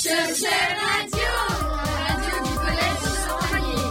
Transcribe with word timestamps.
Radio, 0.00 0.14
radio 1.10 2.34
du 2.44 2.54
collège 2.54 3.02
Saint-Vallier. 3.26 3.90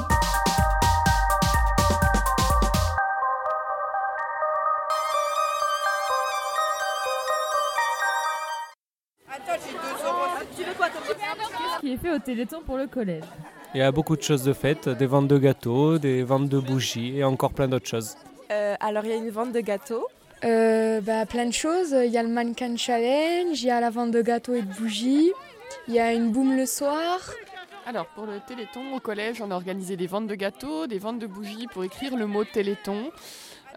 Qu'est-ce 10.96 11.81
qui 11.81 11.91
est 11.91 11.98
fait 11.98 12.12
au 12.12 12.20
Téléthon 12.20 12.62
pour 12.66 12.78
le 12.78 12.88
collège 12.88 13.26
Il 13.76 13.80
y 13.80 13.84
a 13.84 13.92
beaucoup 13.92 14.16
de 14.16 14.21
choses 14.21 14.44
de 14.44 14.54
faites, 14.54 14.88
des 14.88 15.08
ventes 15.08 15.28
de 15.28 15.38
gâteaux, 15.38 15.98
des 15.98 16.24
ventes 16.24 16.48
de 16.48 16.60
bougies 16.60 17.18
et 17.18 17.26
encore 17.26 17.52
plein 17.52 17.68
d'autres 17.68 17.88
choses. 17.88 18.16
Euh, 18.52 18.76
alors 18.80 19.04
il 19.04 19.10
y 19.10 19.14
a 19.14 19.18
une 19.18 19.30
vente 19.30 19.52
de 19.52 19.60
gâteaux. 19.60 20.08
Euh, 20.46 21.02
bah, 21.02 21.26
plein 21.26 21.48
de 21.48 21.54
choses. 21.54 21.94
Il 22.05 22.12
y 22.12 22.18
a 22.18 22.24
le 22.24 22.30
mannequin 22.30 22.78
challenge, 22.78 23.62
il 23.62 23.66
y 23.68 23.71
a 23.71 23.82
la 23.82 23.89
vente 23.89 24.12
de 24.12 24.21
gâteaux 24.21 24.54
et 24.54 24.62
de 24.62 24.74
bougies, 24.74 25.34
il 25.88 25.93
y 25.93 25.99
a 25.99 26.13
une 26.13 26.31
boum 26.31 26.55
le 26.55 26.65
soir. 26.65 27.19
Alors 27.85 28.07
pour 28.07 28.25
le 28.25 28.39
Téléthon 28.45 28.93
au 28.93 29.00
collège, 29.00 29.41
on 29.41 29.50
a 29.51 29.55
organisé 29.55 29.95
des 29.95 30.07
ventes 30.07 30.28
de 30.28 30.36
gâteaux, 30.36 30.87
des 30.87 31.00
ventes 31.00 31.19
de 31.19 31.28
bougies 31.28 31.68
pour 31.71 31.83
écrire 31.83 32.17
le 32.17 32.28
mot 32.28 32.44
Téléthon. 32.44 33.11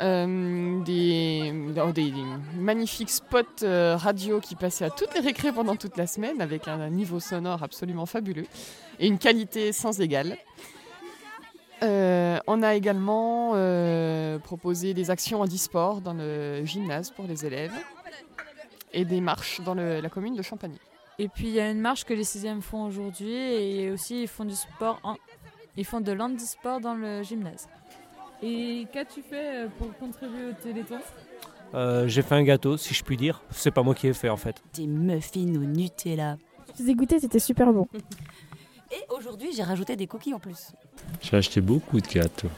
euh, 0.01 0.81
des, 0.83 1.53
magnifiques 2.57 3.11
spots 3.11 3.63
euh, 3.63 3.97
radio 3.97 4.41
qui 4.41 4.57
passaient 4.57 4.87
à 4.87 4.91
toutes 4.91 5.15
les 5.15 5.21
récrés 5.21 5.53
pendant 5.53 5.77
toute 5.77 5.97
la 5.97 6.07
semaine 6.07 6.41
avec 6.41 6.69
un, 6.69 6.89
niveau 6.89 7.21
sonore 7.21 7.63
absolument 7.63 8.07
fabuleux 8.07 8.47
et 8.99 9.07
une 9.07 9.19
qualité 9.19 9.73
sans 9.73 10.01
égale. 10.01 10.37
Euh, 11.83 12.39
on 12.47 12.63
a 12.63 12.75
également 12.75 13.53
proposé 14.43 14.95
des 14.95 15.11
actions 15.11 15.41
handisport 15.41 16.01
dans 16.01 16.15
le 16.15 16.65
gymnase 16.65 17.11
pour 17.11 17.27
les 17.27 17.47
élèves 17.47 17.75
et 18.93 19.05
des 19.05 19.21
marches 19.21 19.61
dans 19.61 19.75
la 19.75 20.09
commune 20.09 20.35
de 20.35 20.43
Champagny. 20.43 20.79
Et 21.23 21.29
puis 21.29 21.49
il 21.49 21.55
y 21.55 21.61
a 21.61 21.71
une 21.71 21.81
marche 21.81 22.05
que 22.05 22.15
les 22.15 22.25
sixièmes 22.25 22.63
font 22.63 22.85
aujourd'hui 22.85 23.31
et 23.35 23.91
aussi 23.91 24.23
ils 24.23 24.29
font 24.29 24.45
du 24.47 24.55
sport, 24.55 24.99
en- 25.03 25.17
ils 25.77 25.85
font 25.85 26.01
de 26.01 26.13
l'handisport 26.13 26.81
dans 26.81 26.95
le 26.95 27.23
gymnase. 27.23 27.69
Et 28.43 28.87
qu'as-tu 28.93 29.21
fait 29.21 29.65
euh, 29.65 29.69
pour 29.79 29.95
contribuer 29.99 30.47
au 30.47 30.53
Téléthon 30.53 30.99
Euh, 31.75 32.09
J'ai 32.09 32.23
fait 32.23 32.35
un 32.37 32.43
gâteau, 32.43 32.79
si 32.79 32.95
je 32.95 33.05
puis 33.05 33.19
dire. 33.19 33.43
C'est 33.51 33.71
pas 33.71 33.83
moi 33.83 33.95
qui 33.95 34.07
ai 34.09 34.15
fait 34.15 34.31
en 34.31 34.39
fait. 34.39 34.63
Des 34.75 34.87
muffins 34.87 35.55
au 35.57 35.65
Nutella. 35.65 36.37
Je 36.79 36.85
les 36.85 36.91
ai 36.91 36.95
goûtés, 36.95 37.21
c'était 37.21 37.39
super 37.39 37.71
bon. 37.73 37.87
Et 38.93 39.05
aujourd'hui, 39.15 39.51
j'ai 39.55 39.63
rajouté 39.63 39.95
des 39.95 40.07
cookies 40.09 40.35
en 40.35 40.41
plus. 40.41 40.73
J'ai 41.21 41.37
acheté 41.37 41.61
beaucoup 41.61 42.01
de 42.01 42.07
gâteaux. 42.09 42.49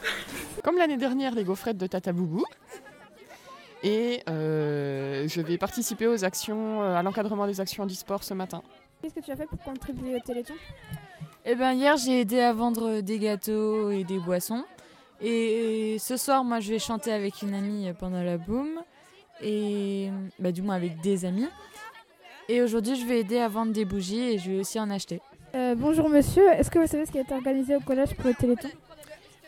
Comme 0.63 0.77
l'année 0.77 0.97
dernière, 0.97 1.35
les 1.35 1.43
gaufrettes 1.43 1.77
de 1.77 1.85
Tata 1.85 2.11
Boubou. 2.13 2.43
Et 3.83 4.23
euh, 4.29 5.27
je 5.27 5.41
vais 5.41 5.57
participer 5.57 6.07
aux 6.07 6.23
actions, 6.23 6.81
euh, 6.81 6.95
à 6.95 7.03
l'encadrement 7.03 7.45
des 7.45 7.59
actions 7.59 7.83
handisport 7.83 8.23
ce 8.23 8.33
matin. 8.33 8.63
Qu'est-ce 9.01 9.13
que 9.15 9.19
tu 9.19 9.31
as 9.31 9.35
fait 9.35 9.45
pour 9.45 9.59
contribuer 9.59 10.15
au 10.15 10.19
Téléthon? 10.19 10.53
Eh 11.45 11.55
ben 11.55 11.73
hier 11.73 11.97
j'ai 11.97 12.21
aidé 12.21 12.39
à 12.39 12.53
vendre 12.53 13.01
des 13.01 13.19
gâteaux 13.19 13.91
et 13.91 14.05
des 14.05 14.19
boissons. 14.19 14.63
Et 15.21 15.97
ce 15.99 16.15
soir 16.15 16.45
moi 16.45 16.61
je 16.61 16.69
vais 16.71 16.79
chanter 16.79 17.11
avec 17.11 17.41
une 17.41 17.53
amie 17.53 17.91
pendant 17.99 18.23
la 18.23 18.37
boom. 18.37 18.81
Et 19.41 20.09
bah, 20.39 20.53
du 20.53 20.61
moins 20.61 20.75
avec 20.75 21.01
des 21.01 21.25
amis. 21.25 21.49
Et 22.47 22.61
aujourd'hui 22.61 22.95
je 22.95 23.05
vais 23.05 23.19
aider 23.19 23.39
à 23.39 23.49
vendre 23.49 23.73
des 23.73 23.83
bougies 23.83 24.21
et 24.21 24.37
je 24.37 24.51
vais 24.51 24.59
aussi 24.61 24.79
en 24.79 24.89
acheter. 24.89 25.19
Euh, 25.55 25.75
Bonjour 25.75 26.09
monsieur, 26.09 26.47
est-ce 26.53 26.71
que 26.71 26.79
vous 26.79 26.87
savez 26.87 27.05
ce 27.05 27.11
qui 27.11 27.17
a 27.17 27.21
été 27.21 27.33
organisé 27.33 27.75
au 27.75 27.81
collège 27.81 28.15
pour 28.15 28.27
le 28.27 28.33
Téléthon? 28.33 28.69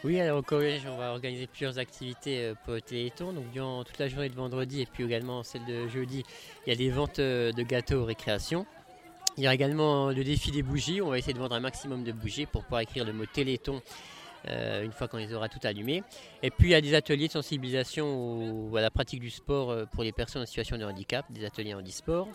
Oui, 0.05 0.21
alors 0.21 0.37
au 0.37 0.43
collège, 0.43 0.83
on 0.87 0.97
va 0.97 1.13
organiser 1.13 1.47
plusieurs 1.47 1.79
activités 1.79 2.43
euh, 2.43 2.53
pour 2.63 2.73
le 2.73 2.81
Téléthon. 2.81 3.33
Donc, 3.33 3.49
durant 3.51 3.83
toute 3.83 3.97
la 3.97 4.07
journée 4.07 4.29
de 4.29 4.35
vendredi 4.35 4.81
et 4.81 4.85
puis 4.85 5.03
également 5.03 5.41
celle 5.41 5.65
de 5.65 5.87
jeudi, 5.87 6.23
il 6.63 6.69
y 6.69 6.73
a 6.73 6.75
des 6.75 6.91
ventes 6.91 7.17
euh, 7.17 7.51
de 7.51 7.63
gâteaux 7.63 8.01
aux 8.01 8.05
récréations. 8.05 8.67
Il 9.35 9.43
y 9.43 9.47
aura 9.47 9.55
également 9.55 10.11
le 10.11 10.23
défi 10.23 10.51
des 10.51 10.61
bougies. 10.61 11.01
On 11.01 11.09
va 11.09 11.17
essayer 11.17 11.33
de 11.33 11.39
vendre 11.39 11.55
un 11.55 11.59
maximum 11.59 12.03
de 12.03 12.11
bougies 12.11 12.45
pour 12.45 12.61
pouvoir 12.61 12.81
écrire 12.81 13.03
le 13.03 13.13
mot 13.13 13.25
Téléthon 13.25 13.81
euh, 14.47 14.83
une 14.83 14.91
fois 14.91 15.07
qu'on 15.07 15.17
les 15.17 15.33
aura 15.33 15.49
toutes 15.49 15.65
allumées. 15.65 16.03
Et 16.43 16.51
puis, 16.51 16.67
il 16.67 16.71
y 16.73 16.75
a 16.75 16.81
des 16.81 16.93
ateliers 16.93 17.25
de 17.25 17.33
sensibilisation 17.33 18.69
à 18.75 18.81
la 18.81 18.91
pratique 18.91 19.21
du 19.21 19.31
sport 19.31 19.87
pour 19.87 20.03
les 20.03 20.11
personnes 20.11 20.43
en 20.43 20.45
situation 20.45 20.77
de 20.77 20.85
handicap, 20.85 21.25
des 21.31 21.45
ateliers 21.45 21.73
handisport. 21.73 22.27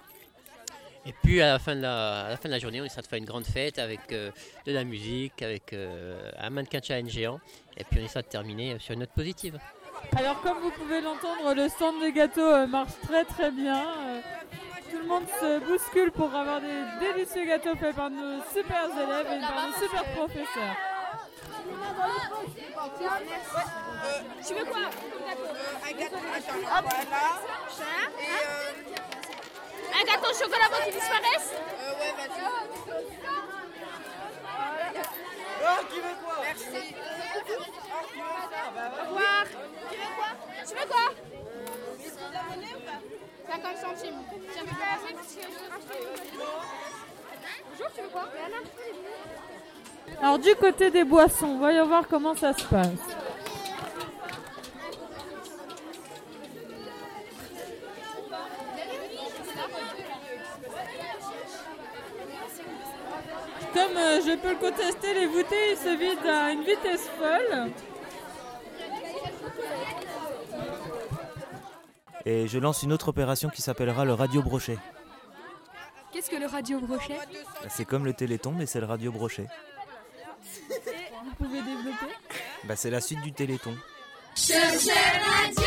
Et 1.07 1.15
puis 1.23 1.41
à 1.41 1.53
la, 1.53 1.59
fin 1.59 1.75
de 1.75 1.81
la, 1.81 2.27
à 2.27 2.29
la 2.31 2.37
fin 2.37 2.49
de 2.49 2.55
la 2.55 2.59
journée, 2.59 2.81
on 2.81 2.85
essaiera 2.85 3.03
de 3.03 3.07
faire 3.07 3.19
une 3.19 3.25
grande 3.25 3.47
fête 3.47 3.79
avec 3.79 4.13
euh, 4.13 4.31
de 4.67 4.73
la 4.73 4.85
musique, 4.85 5.41
avec 5.43 5.73
euh, 5.73 6.31
un 6.39 6.51
mannequin 6.51 6.81
challenge 6.83 7.11
géant. 7.11 7.41
Et 7.77 7.85
puis 7.85 8.01
on 8.01 8.05
essaiera 8.05 8.23
de 8.23 8.29
terminer 8.29 8.79
sur 8.79 8.93
une 8.93 9.01
note 9.01 9.13
positive. 9.13 9.59
Alors 10.17 10.41
comme 10.43 10.59
vous 10.59 10.71
pouvez 10.71 11.01
l'entendre, 11.01 11.55
le 11.55 11.69
stand 11.69 12.03
de 12.03 12.11
gâteaux 12.11 12.41
euh, 12.41 12.67
marche 12.67 12.93
très 13.03 13.25
très 13.25 13.51
bien. 13.51 13.83
Tout 14.91 14.99
le 14.99 15.07
monde 15.07 15.25
se 15.41 15.61
bouscule 15.61 16.11
pour 16.11 16.35
avoir 16.35 16.61
des 16.61 16.83
délicieux 17.01 17.47
gâteaux 17.47 17.77
faits 17.77 17.97
par 17.97 18.11
nos 18.11 18.43
super 18.53 18.85
élèves 18.93 19.27
et 19.27 19.41
par 19.41 19.69
nos 19.69 19.75
super 19.75 20.05
professeurs. 20.13 20.77
Tu 24.47 24.55
veux 24.55 24.65
quoi 24.65 24.91
Un 25.87 25.93
gâteau 25.93 26.17
Un 30.01 30.05
gâteau 30.05 30.31
au 30.31 30.35
chocolat 30.35 30.67
avant 30.67 30.83
qu'il 30.85 30.95
disparaisse 30.95 31.53
Ouais, 31.99 32.13
vas-y. 32.17 32.41
Merci. 36.43 36.95
Au 38.81 39.09
revoir. 39.09 39.45
Tu 40.67 40.75
veux 40.75 40.87
quoi 40.89 41.07
50 43.51 43.77
centimes. 43.79 44.15
Tiens, 44.53 44.63
tu 44.63 44.75
peux 44.75 44.81
passer 44.81 45.15
parce 45.15 45.35
que 45.35 45.43
je 45.43 45.47
vais 45.59 45.69
racheter. 45.71 46.01
Bonjour, 47.71 47.89
tu 47.95 48.01
veux 48.03 48.09
quoi 48.09 48.29
Alors 50.23 50.39
du 50.39 50.55
côté 50.55 50.91
des 50.91 51.05
boissons, 51.05 51.59
voyons 51.59 51.87
voir 51.87 52.07
comment 52.09 52.35
ça 52.35 52.53
se 52.53 52.65
passe. 52.65 53.10
Comme 63.73 63.97
euh, 63.97 64.21
je 64.21 64.37
peux 64.37 64.51
le 64.51 64.57
contester, 64.57 65.15
les 65.15 65.27
bouteilles 65.29 65.77
se 65.77 65.97
vident 65.97 66.29
à 66.29 66.51
une 66.53 66.65
vitesse 66.65 67.09
folle. 67.19 67.71
Et 72.27 72.49
je 72.49 72.59
lance 72.59 72.83
une 72.83 72.93
autre 72.93 73.09
opération 73.09 73.49
qui 73.49 73.63
s'appellera 73.63 74.05
le 74.05 74.13
radio 74.15 74.43
brochet. 74.43 74.79
Qu'est-ce 76.13 76.31
que 76.31 76.37
le 76.37 76.47
radio 76.47 76.81
brochet? 76.81 77.17
Bah, 77.63 77.69
C'est 77.71 77.85
comme 77.85 78.05
le 78.05 78.13
téléthon, 78.13 78.53
mais 78.53 78.67
c'est 78.67 78.81
le 78.81 78.87
radio 78.87 79.13
brochet. 79.13 79.47
Vous 80.59 81.35
pouvez 81.39 81.63
développer? 81.63 82.07
Bah, 82.65 82.77
c'est 82.77 82.91
la 82.91 83.01
suite 83.01 83.23
du 83.23 83.33
téléthon. 83.33 83.75
Cherchez 84.35 84.91
Radio, 84.93 85.65